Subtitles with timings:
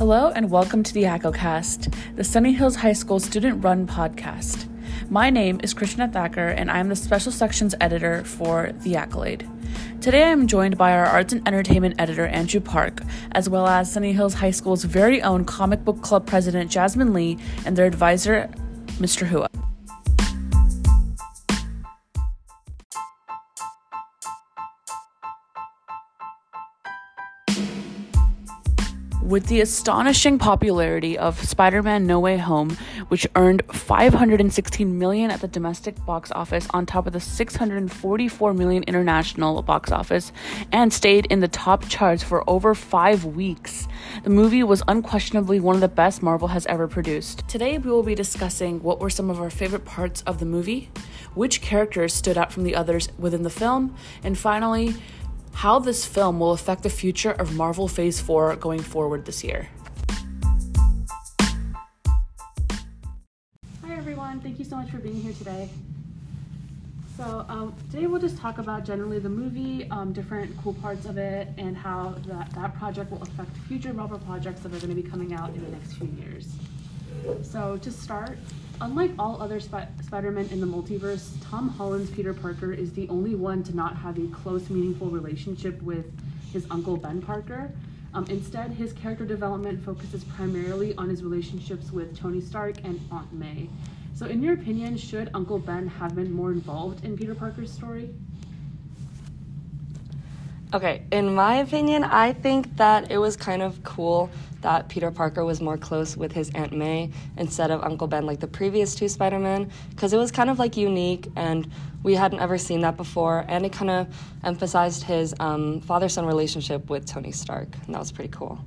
[0.00, 4.66] Hello and welcome to the ACCOcast, the Sunny Hills High School student run podcast.
[5.10, 9.46] My name is Krishna Thaker and I'm the special sections editor for The Accolade.
[10.00, 13.02] Today I am joined by our arts and entertainment editor Andrew Park,
[13.32, 17.36] as well as Sunny Hills High School's very own comic book club president Jasmine Lee
[17.66, 18.48] and their advisor
[19.00, 19.26] Mr.
[19.26, 19.49] Hua.
[29.30, 32.76] With the astonishing popularity of Spider-Man No Way Home,
[33.06, 38.82] which earned 516 million at the domestic box office on top of the 644 million
[38.88, 40.32] international box office
[40.72, 43.86] and stayed in the top charts for over 5 weeks.
[44.24, 47.46] The movie was unquestionably one of the best Marvel has ever produced.
[47.46, 50.90] Today we will be discussing what were some of our favorite parts of the movie,
[51.34, 54.96] which characters stood out from the others within the film, and finally,
[55.54, 59.68] how this film will affect the future of Marvel Phase 4 going forward this year.
[63.84, 64.40] Hi, everyone.
[64.40, 65.68] Thank you so much for being here today.
[67.16, 71.18] So, um, today we'll just talk about generally the movie, um, different cool parts of
[71.18, 75.02] it, and how that, that project will affect future Marvel projects that are going to
[75.02, 76.48] be coming out in the next few years.
[77.42, 78.38] So, to start,
[78.82, 83.34] Unlike all other Sp- Spider-Man in the multiverse, Tom Holland's Peter Parker is the only
[83.34, 86.06] one to not have a close, meaningful relationship with
[86.50, 87.70] his uncle Ben Parker.
[88.14, 93.30] Um, instead, his character development focuses primarily on his relationships with Tony Stark and Aunt
[93.34, 93.68] May.
[94.14, 98.14] So, in your opinion, should Uncle Ben have been more involved in Peter Parker's story?
[100.72, 105.44] Okay, in my opinion, I think that it was kind of cool that Peter Parker
[105.44, 109.08] was more close with his Aunt May instead of Uncle Ben like the previous two
[109.08, 111.68] Spider-Man because it was kind of like unique and
[112.04, 114.06] we hadn't ever seen that before and it kind of
[114.44, 118.58] emphasized his um, father-son relationship with Tony Stark and that was pretty cool.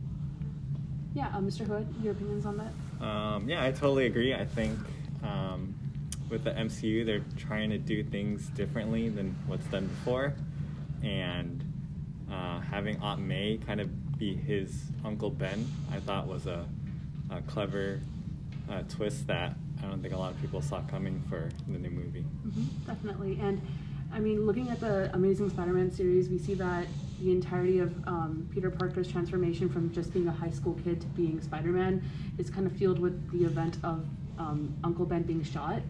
[1.13, 1.65] Yeah, uh, Mr.
[1.65, 3.05] Hua, your opinions on that?
[3.05, 4.33] Um, yeah, I totally agree.
[4.33, 4.77] I think
[5.23, 5.73] um,
[6.29, 10.33] with the MCU, they're trying to do things differently than what's done before
[11.03, 11.62] and
[12.33, 16.65] uh, having Aunt May kind of be his Uncle Ben, I thought was a,
[17.29, 17.99] a clever
[18.69, 21.89] uh, twist that I don't think a lot of people saw coming for the new
[21.89, 22.25] movie.
[22.47, 23.39] Mm-hmm, definitely.
[23.41, 23.61] And
[24.13, 26.87] I mean, looking at the Amazing Spider Man series, we see that
[27.21, 31.07] the entirety of um, Peter Parker's transformation from just being a high school kid to
[31.07, 32.03] being Spider Man
[32.37, 34.05] is kind of fueled with the event of
[34.37, 35.81] um, Uncle Ben being shot.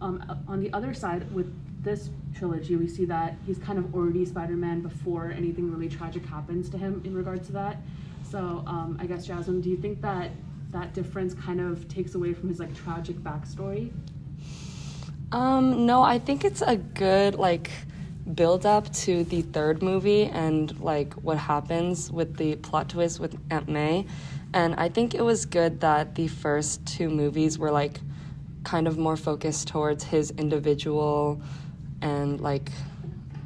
[0.00, 1.52] Um, on the other side, with
[1.84, 6.68] this trilogy, we see that he's kind of already Spider-Man before anything really tragic happens
[6.70, 7.78] to him in regards to that.
[8.30, 10.30] So um, I guess Jasmine, do you think that
[10.70, 13.92] that difference kind of takes away from his like tragic backstory?
[15.30, 17.70] Um, no, I think it's a good like
[18.34, 23.36] build up to the third movie and like what happens with the plot twist with
[23.50, 24.06] Aunt May.
[24.52, 28.00] And I think it was good that the first two movies were like
[28.62, 31.40] kind of more focused towards his individual
[32.04, 32.70] and like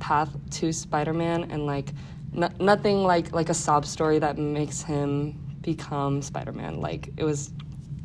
[0.00, 1.90] path to Spider-Man and like
[2.36, 5.32] n- nothing like like a sob story that makes him
[5.62, 6.80] become Spider-Man.
[6.80, 7.52] Like it was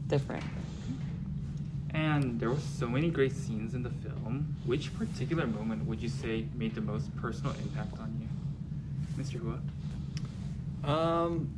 [0.07, 0.43] different.
[1.93, 4.55] And there were so many great scenes in the film.
[4.65, 9.39] Which particular moment would you say made the most personal impact on you, Mr.
[9.39, 9.59] Hua?
[10.89, 11.49] Um,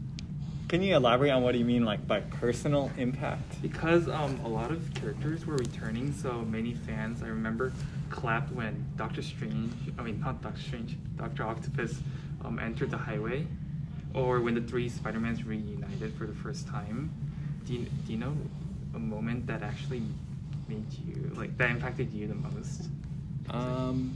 [0.68, 3.62] can you elaborate on what you mean, like by personal impact?
[3.62, 7.72] Because um, a lot of characters were returning, so many fans, I remember,
[8.10, 12.00] clapped when Doctor Strange, I mean, not Doctor Strange, Doctor Octopus
[12.44, 13.48] um, entered the highway,
[14.14, 17.12] or when the three Spider-Mans reunited for the first time.
[17.66, 18.36] Do you, do you know
[18.94, 20.04] a moment that actually
[20.68, 22.90] made you, like, that impacted you the most?
[23.50, 24.16] Um,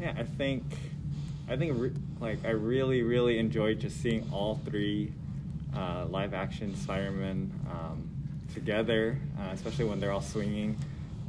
[0.00, 0.62] yeah, I think,
[1.48, 5.12] I think, re- like, I really, really enjoyed just seeing all three
[5.76, 8.08] uh, live action Spider-Man um,
[8.54, 10.76] together, uh, especially when they're all swinging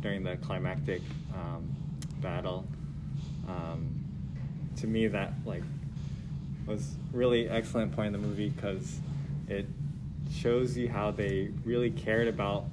[0.01, 1.01] during the climactic
[1.33, 1.75] um,
[2.23, 2.65] battle.
[3.47, 4.03] Um,
[4.77, 5.63] to me, that like
[6.65, 8.99] was really excellent point in the movie because
[9.47, 9.67] it
[10.33, 12.65] shows you how they really cared about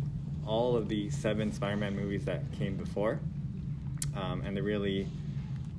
[0.46, 3.20] all of the seven Spider-Man movies that came before,
[4.16, 5.06] um, and they really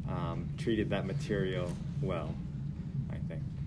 [0.07, 1.71] um, treated that material
[2.01, 2.35] well.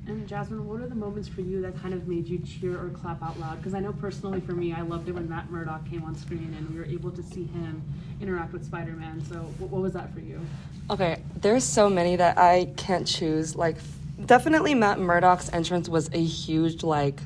[0.06, 2.90] And Jasmine, what are the moments for you that kind of made you cheer or
[2.90, 3.56] clap out loud?
[3.56, 6.54] Because I know personally for me, I loved it when Matt Murdock came on screen
[6.58, 7.82] and we were able to see him
[8.20, 9.24] interact with Spider Man.
[9.24, 10.40] So, what, what was that for you?
[10.90, 13.56] Okay, there's so many that I can't choose.
[13.56, 13.78] Like,
[14.26, 17.20] definitely Matt Murdock's entrance was a huge, like,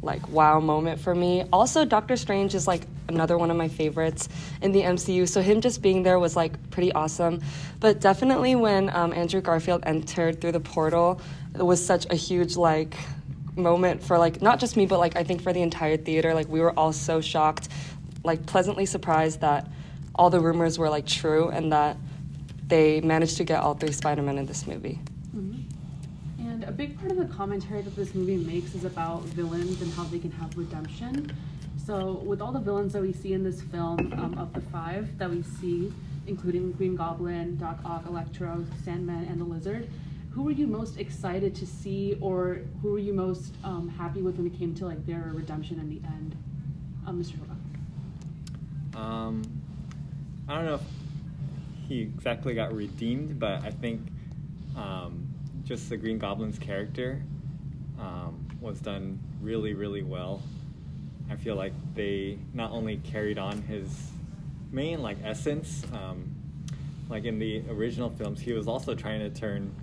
[0.00, 1.44] like wow moment for me.
[1.52, 4.28] Also, Doctor Strange is like another one of my favorites
[4.62, 5.28] in the MCU.
[5.28, 7.40] So him just being there was like pretty awesome.
[7.80, 11.20] But definitely when um, Andrew Garfield entered through the portal,
[11.54, 12.94] it was such a huge like
[13.56, 16.34] moment for like not just me but like I think for the entire theater.
[16.34, 17.68] Like we were all so shocked,
[18.24, 19.68] like pleasantly surprised that
[20.14, 21.96] all the rumors were like true and that
[22.66, 24.98] they managed to get all three Spider-Men in this movie.
[25.36, 25.64] Mhm.
[26.38, 29.92] And a big part of the commentary that this movie makes is about villains and
[29.92, 31.30] how they can have redemption.
[31.84, 35.18] So, with all the villains that we see in this film, um, of the five
[35.18, 35.92] that we see,
[36.26, 39.90] including Green Goblin, Doc Ock, Electro, Sandman, and the Lizard,
[40.30, 44.36] who were you most excited to see, or who were you most um, happy with
[44.38, 46.34] when it came to like their redemption in the end,
[47.06, 47.34] um, Mr.
[47.36, 48.98] Hoga?
[48.98, 49.42] Um,
[50.48, 50.82] I don't know if
[51.86, 54.00] he exactly got redeemed, but I think
[54.74, 55.28] um,
[55.64, 57.22] just the Green Goblin's character
[58.00, 60.42] um, was done really, really well.
[61.30, 64.10] I feel like they not only carried on his
[64.70, 66.34] main like essence, um,
[67.08, 69.74] like in the original films, he was also trying to turn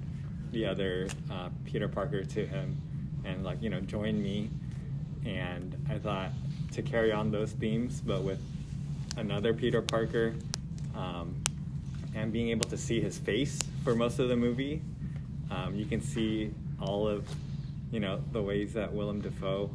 [0.52, 2.78] the other uh, Peter Parker to him
[3.26, 4.50] and like you know join me.
[5.26, 6.32] And I thought
[6.74, 8.42] to carry on those themes, but with
[9.18, 10.34] another Peter Parker,
[10.96, 11.36] um,
[12.16, 14.82] and being able to see his face for most of the movie,
[15.50, 16.52] um, you can see
[16.82, 17.28] all of
[17.92, 19.70] you know the ways that Willem Dafoe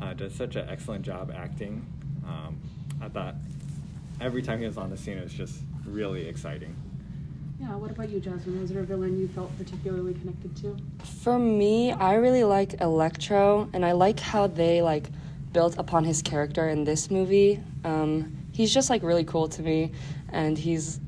[0.00, 1.86] uh, does such an excellent job acting.
[2.26, 2.58] Um,
[3.00, 3.34] I thought
[4.20, 6.74] every time he was on the scene, it was just really exciting.
[7.60, 8.60] Yeah, what about you, Jasmine?
[8.60, 10.76] Was there a villain you felt particularly connected to?
[11.22, 15.08] For me, I really like Electro, and I like how they like
[15.52, 17.60] built upon his character in this movie.
[17.84, 19.92] Um, he's just like really cool to me,
[20.30, 21.00] and he's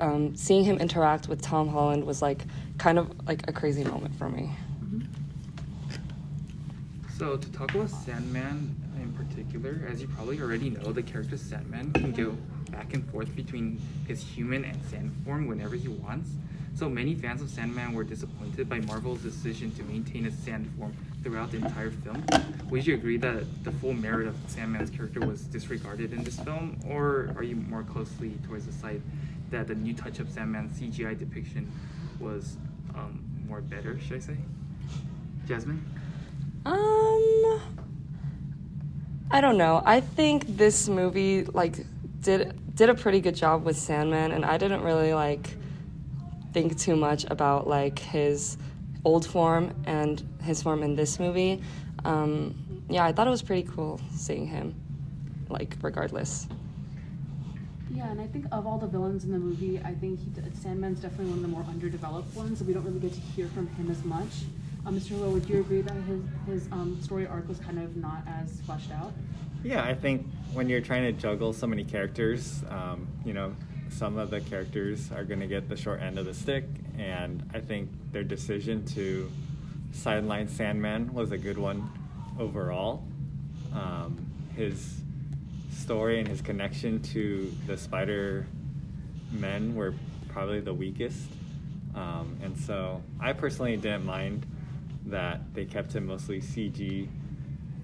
[0.00, 2.44] um, seeing him interact with Tom Holland was like
[2.78, 4.50] kind of like a crazy moment for me.
[7.24, 11.90] So to talk about Sandman in particular, as you probably already know, the character Sandman
[11.94, 12.36] can go
[12.70, 16.28] back and forth between his human and sand form whenever he wants.
[16.74, 20.94] So many fans of Sandman were disappointed by Marvel's decision to maintain his sand form
[21.22, 22.22] throughout the entire film.
[22.68, 26.78] Would you agree that the full merit of Sandman's character was disregarded in this film,
[26.86, 29.00] or are you more closely towards the side
[29.50, 31.72] that the new touch-up Sandman CGI depiction
[32.20, 32.58] was
[32.94, 34.36] um, more better, should I say?
[35.48, 35.82] Jasmine?
[36.66, 37.13] Um,
[39.30, 39.82] I don't know.
[39.84, 41.84] I think this movie like
[42.20, 45.56] did did a pretty good job with Sandman, and I didn't really like
[46.52, 48.56] think too much about like his
[49.04, 51.62] old form and his form in this movie.
[52.04, 52.54] Um,
[52.88, 54.74] yeah, I thought it was pretty cool seeing him,
[55.48, 56.46] like regardless.
[57.90, 60.30] Yeah, and I think of all the villains in the movie, I think he,
[60.60, 62.58] Sandman's definitely one of the more underdeveloped ones.
[62.58, 64.44] So We don't really get to hear from him as much.
[64.86, 65.18] Uh, Mr.
[65.18, 68.60] Rowe, would you agree that his his um, story arc was kind of not as
[68.62, 69.12] fleshed out?
[69.62, 73.56] Yeah, I think when you're trying to juggle so many characters, um, you know,
[73.88, 76.64] some of the characters are going to get the short end of the stick,
[76.98, 79.30] and I think their decision to
[79.92, 81.90] sideline Sandman was a good one
[82.38, 83.04] overall.
[83.72, 85.00] Um, his
[85.72, 88.46] story and his connection to the Spider
[89.32, 89.94] Men were
[90.28, 91.26] probably the weakest,
[91.94, 94.44] um, and so I personally didn't mind
[95.06, 97.08] that they kept him mostly CG,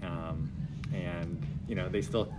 [0.02, 0.50] um,
[0.93, 2.32] and you know they still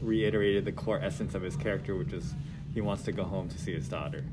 [0.00, 2.34] reiterated the core essence of his character, which is
[2.74, 4.24] he wants to go home to see his daughter.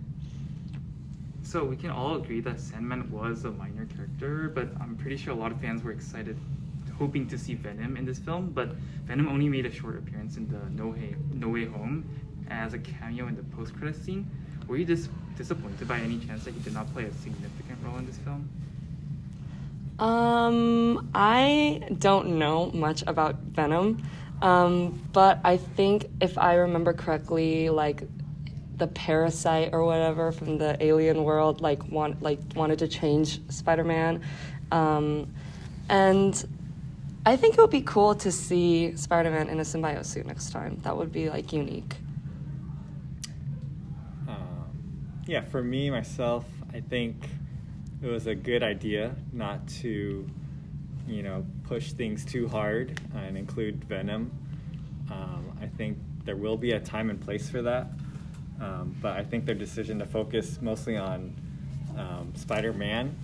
[1.43, 5.33] So we can all agree that Sandman was a minor character, but I'm pretty sure
[5.33, 6.38] a lot of fans were excited,
[6.97, 8.51] hoping to see Venom in this film.
[8.51, 8.74] But
[9.05, 12.05] Venom only made a short appearance in the No Way, no Way Home
[12.50, 14.29] as a cameo in the post-credit scene.
[14.67, 17.97] Were you dis- disappointed by any chance that he did not play a significant role
[17.97, 18.47] in this film?
[20.01, 24.01] Um, I don't know much about Venom,
[24.41, 28.01] um, but I think if I remember correctly, like
[28.77, 34.22] the parasite or whatever from the alien world, like want like wanted to change Spider-Man,
[34.72, 35.31] um,
[35.88, 36.48] and
[37.24, 40.79] I think it would be cool to see Spider-Man in a symbiote suit next time.
[40.81, 41.93] That would be like unique.
[44.27, 44.72] Um,
[45.27, 47.29] yeah, for me myself, I think
[48.01, 50.27] it was a good idea not to,
[51.08, 54.31] you know, push things too hard and include Venom.
[55.12, 57.88] Um, I think there will be a time and place for that,
[58.60, 61.36] um, but I think their decision to focus mostly on
[61.98, 63.15] um, Spider-Man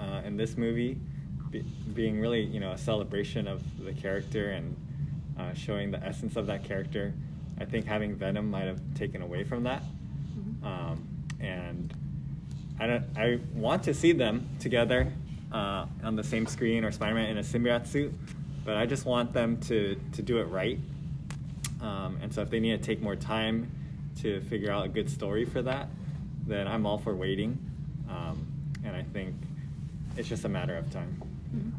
[0.00, 0.98] uh, in this movie,
[1.50, 1.60] be,
[1.94, 4.76] being really, you know, a celebration of the character and
[5.38, 7.14] uh, showing the essence of that character.
[7.60, 9.82] I think having Venom might have taken away from that.
[10.36, 10.64] Mhm.
[10.64, 11.08] Um,
[11.40, 11.92] and
[12.80, 13.04] I don't.
[13.16, 15.12] I want to see them together
[15.52, 18.12] uh, on the same screen or Spider-Man in a symbiote suit,
[18.64, 20.78] but I just want them to to do it right.
[21.80, 23.70] Um, and so if they need to take more time
[24.22, 25.88] to figure out a good story for that,
[26.46, 27.58] then I'm all for waiting.
[28.08, 28.46] Um,
[28.84, 29.34] and I think
[30.16, 31.22] it's just a matter of time.
[31.54, 31.72] Mhm.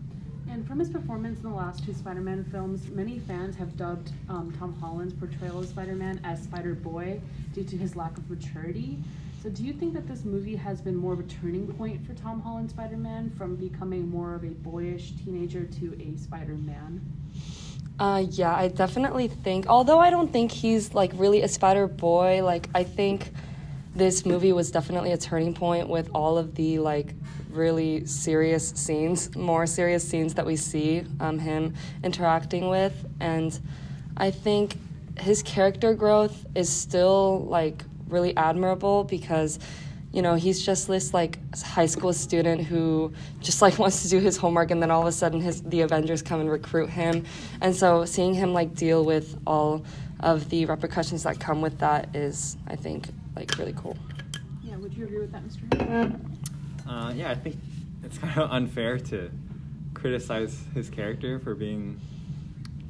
[0.52, 4.12] And from his performance in the last two Spider Man films, many fans have dubbed
[4.30, 7.22] um, Tom Holland's portrayal of Spider Man as Spider Boy
[7.54, 8.98] due to his lack of maturity.
[9.42, 12.14] So, do you think that this movie has been more of a turning point for
[12.14, 17.02] Tom Holland Spider Man from becoming more of a boyish teenager to a Spider Man?
[17.98, 19.68] Uh, yeah, I definitely think.
[19.68, 22.44] Although I don't think he's like really a Spider Boy.
[22.44, 23.32] Like I think
[23.96, 27.14] this movie was definitely a turning point with all of the like
[27.50, 33.58] really serious scenes, more serious scenes that we see um, him interacting with, and
[34.18, 34.76] I think
[35.18, 39.60] his character growth is still like really admirable because
[40.12, 44.20] you know he's just this like high school student who just like wants to do
[44.20, 47.24] his homework and then all of a sudden his the avengers come and recruit him
[47.62, 49.84] and so seeing him like deal with all
[50.22, 53.96] of the repercussions that come with that is i think like really cool
[54.64, 56.20] Yeah, would you agree with that, Mr.
[56.88, 57.56] Uh, yeah, I think
[58.04, 59.30] it's kind of unfair to
[59.94, 62.00] criticize his character for being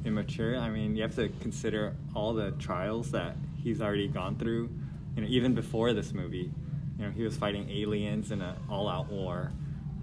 [0.04, 0.56] immature.
[0.56, 4.70] I mean, you have to consider all the trials that he's already gone through.
[5.16, 6.50] You know, even before this movie,
[6.98, 9.52] you know, he was fighting aliens in an all-out war,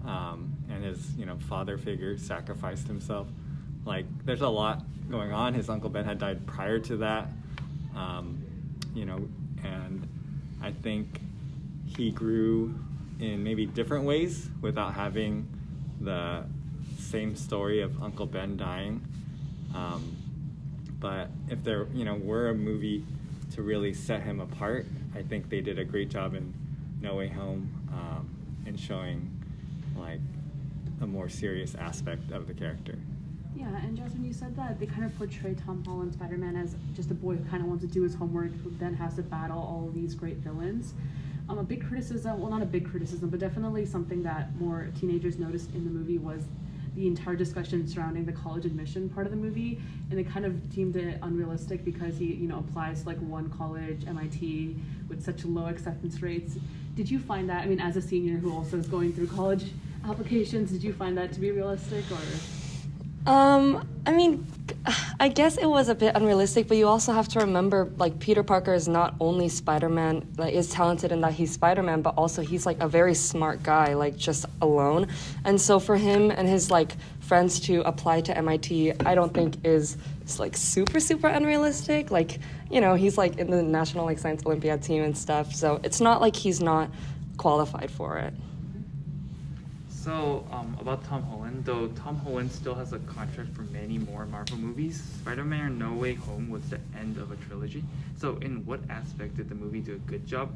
[0.06, 3.28] um, and his you know father figure sacrificed himself.
[3.86, 5.54] Like, there's a lot going on.
[5.54, 7.28] His uncle Ben had died prior to that.
[7.96, 8.44] Um,
[8.94, 9.28] you know,
[9.64, 10.08] and
[10.62, 11.22] I think
[11.86, 12.78] he grew
[13.20, 15.48] in maybe different ways without having
[16.02, 16.46] the
[17.00, 19.02] same story of Uncle Ben dying.
[19.74, 20.16] Um,
[21.00, 23.04] but if there, you know, were a movie
[23.54, 24.86] to really set him apart,
[25.18, 26.54] I think they did a great job in
[27.02, 28.30] No Way Home um,
[28.68, 29.32] in showing
[29.96, 30.20] like
[31.02, 33.00] a more serious aspect of the character.
[33.56, 36.76] Yeah, and Jasmine, you said that they kind of portray Tom Holland Spider Man as
[36.96, 39.24] just a boy who kind of wants to do his homework, who then has to
[39.24, 40.94] battle all these great villains.
[41.50, 45.40] Um, a big criticism, well, not a big criticism, but definitely something that more teenagers
[45.40, 46.44] noticed in the movie was
[46.98, 50.70] the entire discussion surrounding the college admission part of the movie, and it kind of
[50.74, 54.76] deemed it unrealistic because he, you know, applies to like one college, MIT,
[55.08, 56.58] with such low acceptance rates.
[56.96, 57.64] Did you find that?
[57.64, 59.72] I mean, as a senior who also is going through college
[60.10, 62.57] applications, did you find that to be realistic or?
[63.28, 64.48] Um, I mean,
[65.20, 68.42] I guess it was a bit unrealistic, but you also have to remember, like Peter
[68.42, 72.66] Parker is not only Spider-Man, like is talented in that he's Spider-Man, but also he's
[72.66, 75.08] like a very smart guy, like just alone.
[75.44, 79.58] And so for him and his like friends to apply to MIT, I don't think
[79.66, 82.12] is, is like super super unrealistic.
[82.12, 82.40] Like
[82.72, 86.00] you know, he's like in the National like Science Olympiad team and stuff, so it's
[86.00, 86.90] not like he's not
[87.36, 88.34] qualified for it.
[90.08, 94.26] So, um, about Tom Holland, though Tom Holland still has a contract for many more
[94.26, 97.84] Marvel movies, Spider Man No Way Home was the end of a trilogy.
[98.16, 100.54] So, in what aspect did the movie do a good job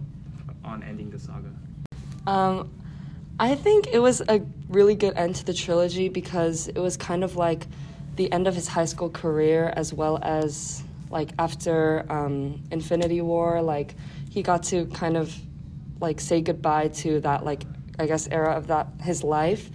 [0.64, 1.50] on ending the saga?
[2.26, 2.72] Um,
[3.42, 7.22] I think it was a really good end to the trilogy because it was kind
[7.22, 7.68] of like
[8.16, 13.62] the end of his high school career as well as like after um, Infinity War,
[13.62, 13.96] like
[14.30, 15.36] he got to kind of
[16.00, 17.64] like say goodbye to that like
[18.02, 19.70] I guess era of that his life,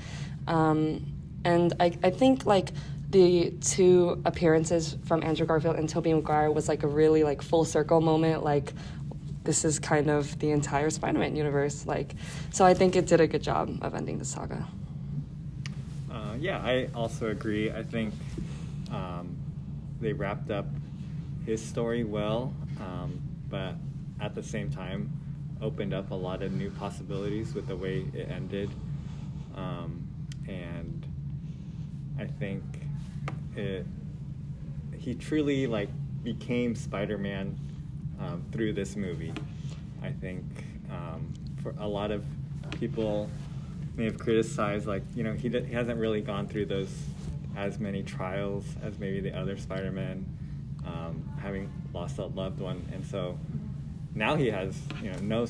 [0.49, 1.07] um,
[1.45, 2.73] and I I think like
[3.11, 7.65] the two appearances from Andrew Garfield and Tobey Maguire was like a really like full
[7.65, 8.73] circle moment like
[9.45, 12.17] this is kind of the entire Spider-Man universe like
[12.51, 14.67] so I think it did a good job of ending the saga.
[16.11, 17.71] Uh, yeah, I also agree.
[17.71, 18.13] I think
[18.91, 19.37] um,
[20.01, 20.67] they wrapped up
[21.45, 23.77] his story well, um, but
[24.21, 25.13] at the same time,
[25.63, 28.71] opened up a lot of new possibilities with the way it ended.
[29.55, 30.07] Um,
[30.47, 31.07] and
[32.19, 32.63] I think
[33.57, 33.87] it
[34.99, 35.89] he truly like
[36.25, 37.57] became Spider-Man
[38.21, 39.33] um, through this movie.
[40.03, 40.45] I think
[40.91, 41.33] um,
[41.63, 42.25] for a lot of
[42.73, 43.31] people
[43.95, 46.91] may have criticized like you know he, d- he hasn't really gone through those
[47.57, 50.27] as many trials as maybe the other Spider-Man,
[50.87, 53.39] um, having lost a loved one, and so
[54.17, 55.47] now he has you know no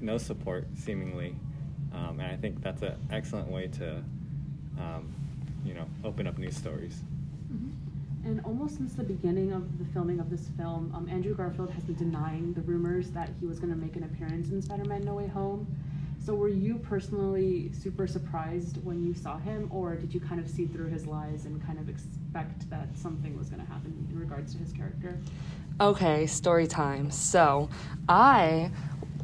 [0.00, 1.34] no support seemingly,
[1.92, 4.02] um, and I think that's an excellent way to
[4.78, 5.14] um,
[5.64, 7.02] you know open up new stories.
[8.24, 11.84] And almost since the beginning of the filming of this film, um, Andrew Garfield has
[11.84, 15.14] been denying the rumors that he was going to make an appearance in Spider-Man: No
[15.14, 15.66] Way Home.
[16.28, 20.46] So, were you personally super surprised when you saw him, or did you kind of
[20.46, 24.18] see through his lies and kind of expect that something was going to happen in
[24.18, 25.18] regards to his character?
[25.80, 27.10] Okay, story time.
[27.10, 27.70] So,
[28.10, 28.70] I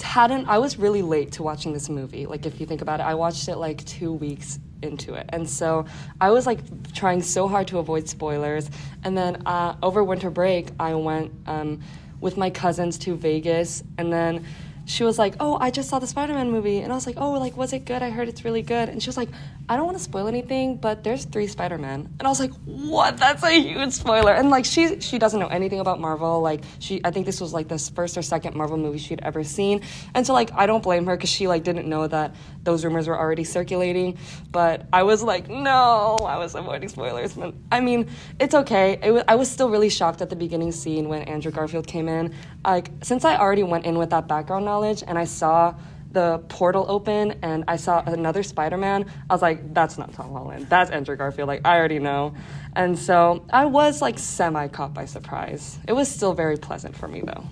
[0.03, 2.25] hadn't I was really late to watching this movie.
[2.25, 5.29] Like if you think about it, I watched it like 2 weeks into it.
[5.29, 5.85] And so
[6.23, 6.61] I was like
[6.95, 8.71] trying so hard to avoid spoilers.
[9.03, 11.81] And then uh, over winter break, I went um,
[12.23, 13.83] with my cousins to Vegas.
[13.99, 14.47] And then
[14.87, 17.33] she was like, "Oh, I just saw the Spider-Man movie," and I was like, "Oh,
[17.33, 18.03] like was it good?
[18.03, 19.29] I heard it's really good." And she was like,
[19.69, 23.17] "I don't want to spoil anything, but there's three Spider-Man," and I was like, "What?
[23.17, 26.41] That's a huge spoiler!" And like she she doesn't know anything about Marvel.
[26.41, 29.45] Like she, I think this was like the first or second Marvel movie she'd ever
[29.45, 29.81] seen,
[30.14, 33.07] and so like I don't blame her because she like didn't know that those rumors
[33.09, 34.19] were already circulating.
[34.50, 37.35] But I was like, no, I was avoiding spoilers.
[37.35, 38.09] But I mean,
[38.41, 38.99] it's okay.
[39.03, 42.09] It was, I was still really shocked at the beginning scene when Andrew Garfield came
[42.09, 42.35] in.
[42.64, 45.75] Like since I already went in with that background knowledge and I saw
[46.12, 50.33] the portal open and I saw another Spider Man, I was like, that's not Tom
[50.33, 50.68] Holland.
[50.68, 51.49] That's Andrew Garfield.
[51.49, 52.35] Like, I already know.
[52.76, 55.78] And so I was like semi caught by surprise.
[55.87, 57.44] It was still very pleasant for me though.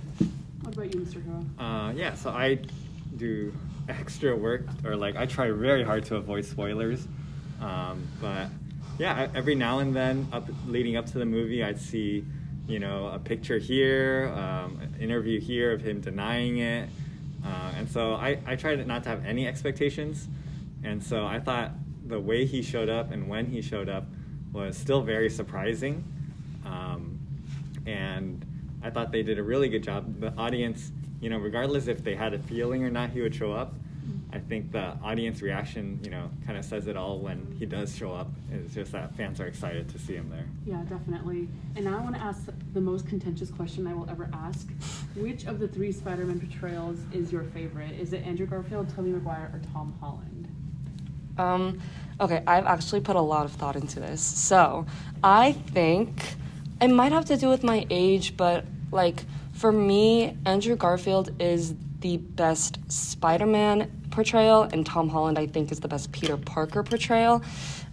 [0.63, 1.23] What about you, Mr.
[1.23, 1.45] Hero?
[1.59, 2.61] Uh, yeah, so I
[3.17, 3.53] do
[3.89, 7.07] extra work, or like I try very hard to avoid spoilers.
[7.61, 8.49] Um, but
[8.99, 12.25] yeah, every now and then, up leading up to the movie, I'd see,
[12.73, 16.89] you know, a picture here, um, an interview here of him denying it,
[17.45, 20.27] uh, and so I I tried not to have any expectations,
[20.83, 21.73] and so I thought
[22.07, 24.07] the way he showed up and when he showed up
[24.53, 26.03] was still very surprising.
[26.65, 27.19] Um,
[27.87, 28.45] and
[28.83, 30.21] I thought they did a really good job.
[30.21, 33.53] The audience, you know, regardless if they had a feeling or not he would show
[33.53, 33.75] up,
[34.49, 38.13] think the audience reaction, you know, kind of says it all when he does show
[38.13, 38.29] up.
[38.51, 40.47] It's just that fans are excited to see him there.
[40.67, 41.49] Yeah, definitely.
[41.77, 44.69] And now I want to ask the most contentious question I will ever ask.
[45.17, 47.93] Which of the three Spider-Man portrayals is your favorite?
[47.93, 50.49] Is it Andrew Garfield, Tobey Maguire, or Tom Holland?
[51.39, 51.81] Um,
[52.21, 54.21] okay, I've actually put a lot of thought into this.
[54.21, 54.87] So
[55.25, 56.35] I think
[56.81, 61.75] it might have to do with my age, but like for me, Andrew Garfield is
[62.01, 66.83] the best Spider Man portrayal, and Tom Holland, I think, is the best Peter Parker
[66.83, 67.43] portrayal.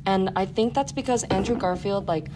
[0.06, 2.28] And I think that's because Andrew Garfield, like,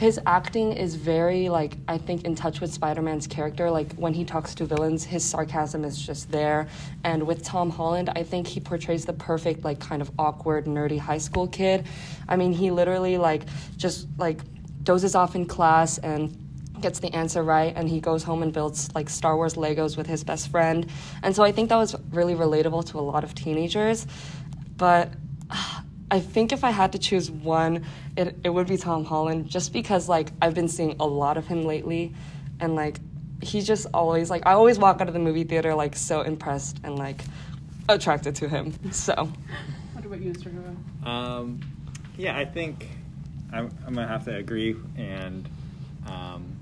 [0.00, 3.70] his acting is very like i think in touch with spider-man's character.
[3.70, 6.68] Like when he talks to villains his sarcasm is just there.
[7.04, 10.98] And with tom holland i think he portrays the perfect like kind of awkward nerdy
[10.98, 11.86] high school kid.
[12.30, 13.42] I mean he literally like
[13.76, 14.40] just like
[14.84, 16.39] dozes off in class and
[16.80, 20.06] gets the answer right and he goes home and builds like Star Wars Legos with
[20.06, 20.86] his best friend.
[21.22, 24.06] And so I think that was really relatable to a lot of teenagers.
[24.76, 25.12] But
[26.12, 27.84] I think if I had to choose one,
[28.16, 31.46] it, it would be Tom Holland just because like I've been seeing a lot of
[31.46, 32.12] him lately
[32.58, 32.98] and like
[33.42, 36.78] he just always like I always walk out of the movie theater like so impressed
[36.84, 37.22] and like
[37.88, 38.74] attracted to him.
[38.92, 39.30] So
[39.92, 40.50] What about you, Mr.
[40.50, 40.76] Hero?
[41.04, 41.60] Um,
[42.16, 42.88] yeah, I think
[43.52, 44.76] I'm, I'm gonna have to agree.
[44.96, 45.48] And
[46.06, 46.56] um,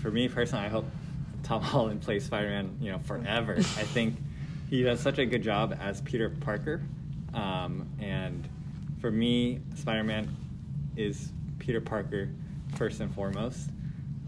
[0.00, 0.86] for me personally, I hope
[1.42, 3.54] Tom Holland plays Spider-Man, you know, forever.
[3.56, 4.16] I think
[4.70, 6.82] he does such a good job as Peter Parker.
[7.34, 8.48] Um, and
[9.00, 10.34] for me, Spider-Man
[10.96, 12.28] is Peter Parker
[12.76, 13.70] first and foremost.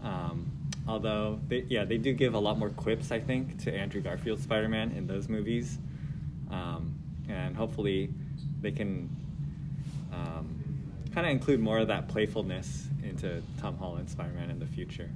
[0.03, 0.49] Um,
[0.87, 4.43] although, they, yeah, they do give a lot more quips, I think, to Andrew Garfield's
[4.43, 5.77] Spider-Man in those movies.
[6.49, 6.95] Um,
[7.29, 8.09] and hopefully,
[8.61, 9.09] they can
[10.11, 10.55] um,
[11.13, 15.09] kind of include more of that playfulness into Tom Holland's Spider-Man in the future.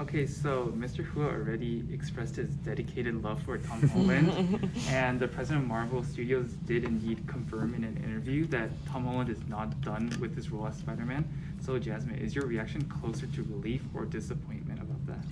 [0.00, 1.04] Okay, so Mr.
[1.04, 6.50] Hua already expressed his dedicated love for Tom Holland, and the president of Marvel Studios
[6.66, 10.66] did indeed confirm in an interview that Tom Holland is not done with his role
[10.66, 11.24] as Spider-Man.
[11.60, 15.24] So, Jasmine, is your reaction closer to relief or disappointment about that?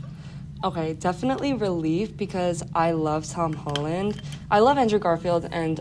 [0.64, 4.22] Okay, definitely relief because I love Tom Holland.
[4.48, 5.81] I love Andrew Garfield and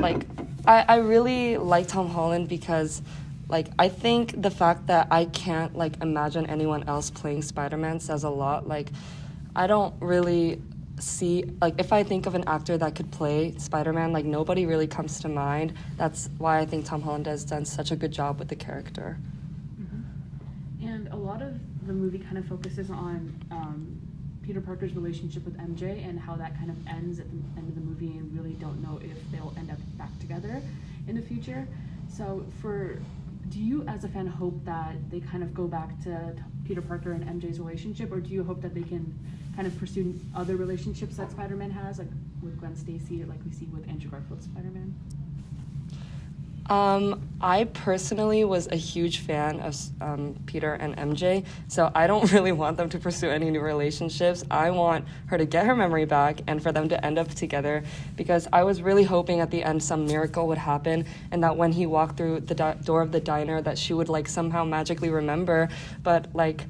[0.00, 0.24] like
[0.66, 3.02] I, I really like Tom Holland because
[3.48, 8.24] like I think the fact that I can't like imagine anyone else playing Spider-Man says
[8.24, 8.68] a lot.
[8.68, 8.90] Like
[9.56, 10.60] I don't really
[11.00, 14.86] see like if I think of an actor that could play Spider-Man, like nobody really
[14.86, 15.72] comes to mind.
[15.96, 19.18] That's why I think Tom Holland has done such a good job with the character.
[20.82, 21.54] And a lot of
[21.86, 24.00] the movie kind of focuses on um,
[24.42, 27.74] Peter Parker's relationship with MJ and how that kind of ends at the end of
[27.74, 30.62] the movie, and really don't know if they'll end up back together
[31.06, 31.66] in the future.
[32.08, 32.98] So, for
[33.50, 36.34] do you, as a fan, hope that they kind of go back to
[36.64, 39.18] Peter Parker and MJ's relationship, or do you hope that they can
[39.56, 42.08] kind of pursue other relationships that Spider-Man has, like
[42.42, 44.94] with Gwen Stacy, like we see with Andrew Garfield's Spider-Man?
[46.68, 52.30] Um, I personally was a huge fan of um, Peter and MJ, so I don't
[52.32, 54.44] really want them to pursue any new relationships.
[54.50, 57.84] I want her to get her memory back and for them to end up together
[58.16, 61.72] because I was really hoping at the end some miracle would happen and that when
[61.72, 65.08] he walked through the di- door of the diner that she would like somehow magically
[65.08, 65.68] remember,
[66.02, 66.66] but like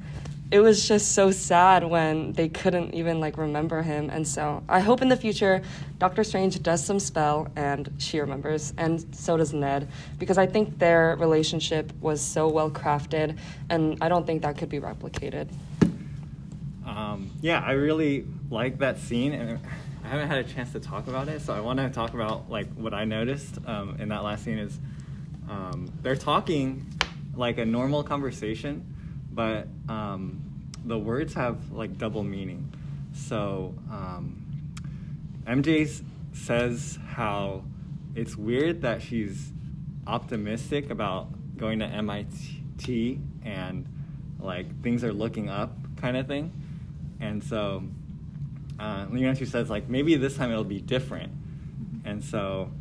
[0.50, 4.10] it was just so sad when they couldn't even like remember him.
[4.10, 5.62] And so i hope in the future
[5.98, 10.78] dr strange does some spell and she remembers and so does ned because i think
[10.78, 13.36] their relationship was so well crafted
[13.68, 15.48] and i don't think that could be replicated.
[16.88, 19.60] Um, yeah, I really like that scene, and
[20.04, 22.50] I haven't had a chance to talk about it, so I want to talk about
[22.50, 24.78] like what I noticed um, in that last scene is
[25.50, 26.86] um, they're talking
[27.36, 28.84] like a normal conversation,
[29.38, 30.42] but um,
[30.84, 32.72] the words have like double meaning.
[33.14, 34.44] So um,
[35.46, 37.62] MJ says how
[38.16, 39.52] it's weird that she's
[40.08, 43.86] optimistic about going to MIT and
[44.40, 46.50] like things are looking up kind of thing.
[47.20, 47.84] And so,
[48.80, 51.30] uh, she says like maybe this time it'll be different.
[52.04, 52.72] And so,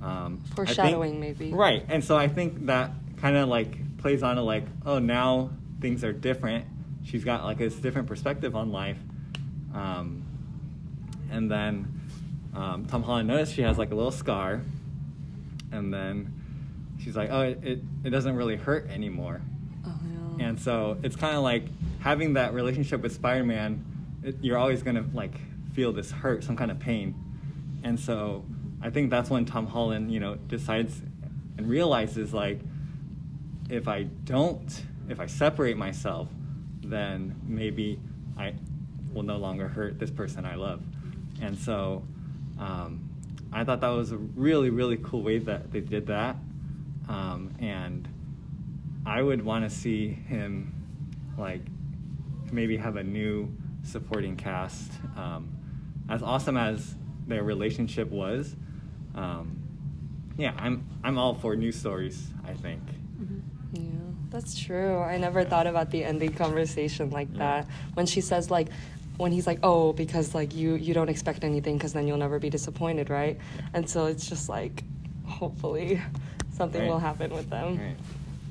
[0.00, 1.52] um, I think- Foreshadowing, maybe.
[1.52, 1.84] Right.
[1.88, 5.50] And so I think that kind of like plays on to like, oh, now
[5.80, 6.64] things are different.
[7.04, 8.98] She's got like this different perspective on life.
[9.74, 10.24] Um,
[11.30, 12.00] and then
[12.54, 14.60] um, Tom Holland noticed she has like a little scar.
[15.70, 16.32] And then
[17.02, 19.40] she's like, oh, it, it, it doesn't really hurt anymore.
[19.86, 19.94] Oh,
[20.38, 20.46] yeah.
[20.46, 21.64] And so it's kind of like
[22.00, 23.84] having that relationship with Spider-Man.
[24.40, 25.34] You're always gonna like
[25.74, 27.14] feel this hurt, some kind of pain,
[27.84, 28.44] and so
[28.82, 31.00] I think that's when Tom Holland, you know, decides
[31.56, 32.60] and realizes like,
[33.68, 36.28] if I don't, if I separate myself,
[36.82, 37.98] then maybe
[38.38, 38.54] I
[39.12, 40.82] will no longer hurt this person I love,
[41.40, 42.04] and so
[42.58, 43.08] um,
[43.52, 46.36] I thought that was a really really cool way that they did that,
[47.08, 48.08] um, and
[49.06, 50.74] I would want to see him
[51.38, 51.62] like
[52.52, 53.50] maybe have a new
[53.82, 54.92] supporting cast.
[55.16, 55.54] Um,
[56.10, 56.94] as awesome as
[57.26, 58.56] their relationship was,
[59.14, 59.56] um,
[60.36, 62.28] yeah, I'm I'm all for new stories.
[62.46, 62.82] I think.
[63.20, 63.40] Mhm.
[64.28, 64.98] Yeah, that's true.
[64.98, 67.38] I never thought about the ending conversation like Yeah.
[67.38, 67.66] that.
[67.94, 68.68] When she says like
[69.16, 72.38] when he's like, "Oh, because like you you don't expect anything because then you'll never
[72.38, 73.36] be disappointed, right?"
[73.74, 74.84] And so it's just like
[75.24, 76.00] hopefully
[76.52, 76.88] something Right.
[76.88, 77.78] will happen with them.
[77.78, 77.96] Right.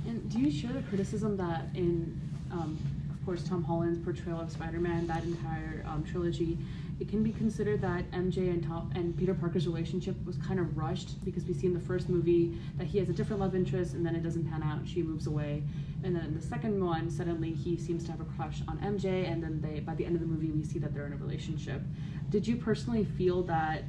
[0.08, 2.20] And do you share the criticism that in,
[2.52, 2.78] um,
[3.10, 6.58] of course, Tom Holland's portrayal of Spider-Man, that entire um, trilogy,
[7.00, 10.76] it can be considered that MJ and Tom and Peter Parker's relationship was kind of
[10.76, 13.94] rushed because we see in the first movie that he has a different love interest
[13.94, 14.88] and then it doesn't pan out.
[14.88, 15.64] She moves away,
[16.04, 19.32] and then in the second one, suddenly he seems to have a crush on MJ,
[19.32, 21.18] and then they by the end of the movie we see that they're in a
[21.18, 21.82] relationship.
[22.30, 23.84] Did you personally feel that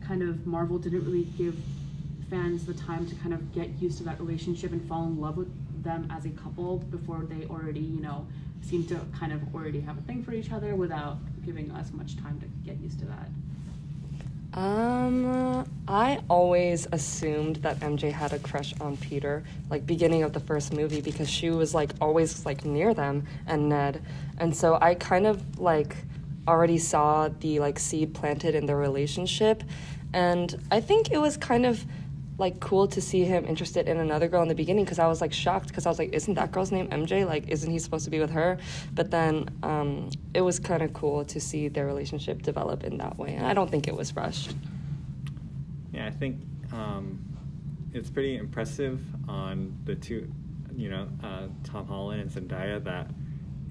[0.00, 1.56] kind of Marvel didn't really give
[2.30, 5.36] fans the time to kind of get used to that relationship and fall in love
[5.36, 5.48] with
[5.82, 8.26] them as a couple before they already, you know,
[8.60, 11.18] seem to kind of already have a thing for each other without
[11.48, 13.26] giving us much time to get used to that.
[14.52, 20.40] Um, I always assumed that MJ had a crush on Peter, like beginning of the
[20.40, 24.02] first movie, because she was like always like near them and Ned,
[24.36, 25.96] and so I kind of like
[26.46, 29.62] already saw the like seed planted in their relationship,
[30.12, 31.82] and I think it was kind of
[32.38, 35.20] like cool to see him interested in another girl in the beginning because I was
[35.20, 37.26] like shocked because I was like, isn't that girl's name MJ?
[37.26, 38.58] Like, isn't he supposed to be with her?
[38.94, 43.18] But then um, it was kind of cool to see their relationship develop in that
[43.18, 44.54] way, and I don't think it was rushed.
[45.92, 46.40] Yeah, I think
[46.72, 47.18] um,
[47.92, 50.30] it's pretty impressive on the two,
[50.76, 53.10] you know, uh, Tom Holland and Zendaya that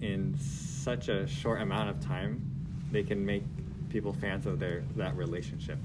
[0.01, 2.41] in such a short amount of time
[2.91, 3.43] they can make
[3.89, 5.77] people fans of their that relationship,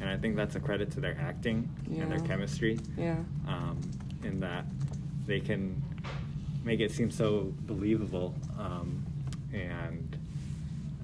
[0.00, 2.78] and I think that's a credit to their acting and their chemistry.
[2.96, 3.16] Yeah.
[3.48, 3.80] um,
[4.24, 4.64] in that
[5.26, 5.80] they can
[6.64, 8.34] make it seem so believable.
[8.58, 9.04] Um,
[9.52, 10.16] and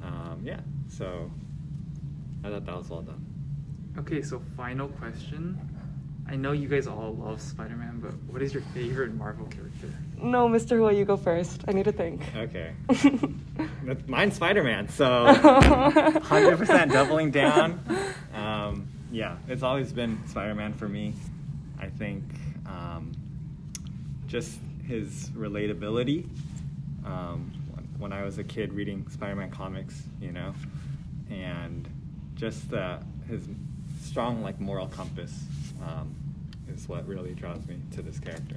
[0.02, 1.30] um, yeah, so
[2.44, 3.24] I thought that was well done.
[3.98, 5.58] Okay, so final question.
[6.28, 9.88] I know you guys all love Spider-Man, but what is your favorite Marvel character?
[10.16, 10.78] No, Mr.
[10.78, 11.62] Hua, you go first.
[11.66, 12.22] I need to think.
[12.36, 12.72] Okay.
[13.84, 17.80] That's, mine's Spider Man, so 100% doubling down.
[19.12, 21.12] Yeah, it's always been Spider Man for me.
[21.78, 22.24] I think
[22.66, 23.12] um,
[24.26, 26.26] just his relatability.
[27.04, 30.54] Um, when, when I was a kid reading Spider Man comics, you know,
[31.30, 31.86] and
[32.36, 32.98] just uh,
[33.28, 33.42] his
[34.00, 35.44] strong, like, moral compass
[35.84, 36.14] um,
[36.74, 38.56] is what really draws me to this character.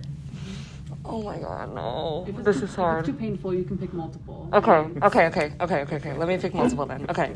[1.04, 2.26] Oh my god, no.
[2.28, 3.00] If it's This too- is If hard.
[3.00, 4.50] it's too painful, you can pick multiple.
[4.54, 4.72] Okay,
[5.04, 6.14] okay, okay, okay, okay, okay.
[6.18, 7.06] Let me pick multiple then.
[7.10, 7.36] Okay.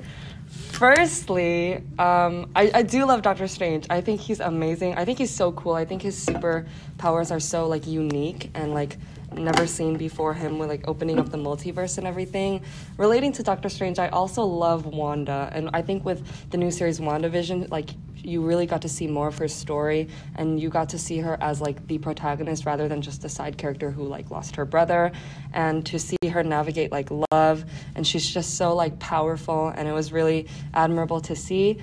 [0.50, 3.86] Firstly, um, I, I do love Doctor Strange.
[3.90, 4.96] I think he's amazing.
[4.96, 5.74] I think he's so cool.
[5.74, 8.98] I think his superpowers are so like unique and like
[9.34, 12.62] never seen before him with like opening up the multiverse and everything.
[12.98, 15.50] Relating to Doctor Strange, I also love Wanda.
[15.52, 17.90] And I think with the new series WandaVision, like
[18.30, 21.38] you really got to see more of her story and you got to see her
[21.42, 25.12] as like the protagonist rather than just a side character who like lost her brother.
[25.54, 27.66] And to see her navigate like love
[27.96, 31.80] and she's just so like powerful and it was really admirable to see.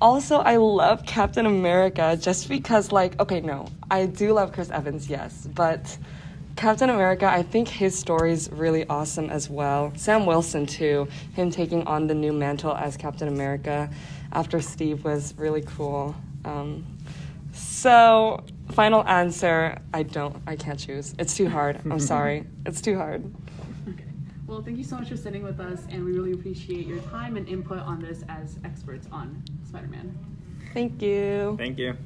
[0.00, 5.10] Also i love captain america just because like okay no i do love chris evans
[5.10, 5.98] yes but
[6.58, 9.92] Captain America, I think his story's really awesome as well.
[9.94, 13.88] Sam Wilson too, him taking on the new mantle as Captain America
[14.32, 16.14] after Steve was really cool.
[16.44, 16.86] Um,
[17.52, 21.14] so, final answer, I don't, I can't choose.
[21.18, 21.80] It's too hard.
[21.90, 22.44] I'm sorry.
[22.66, 23.24] It's too hard.
[23.88, 24.04] Okay.
[24.46, 27.36] Well, thank you so much for sitting with us, and we really appreciate your time
[27.36, 30.16] and input on this as experts on Spider-Man.
[30.74, 31.56] Thank you.
[31.58, 31.96] Thank you.